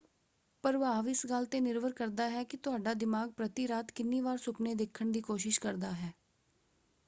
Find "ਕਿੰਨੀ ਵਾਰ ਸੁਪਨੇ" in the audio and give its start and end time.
3.91-4.73